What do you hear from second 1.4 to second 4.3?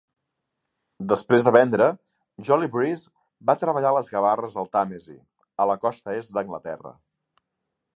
de vendre, Jolie Brise va treballar a les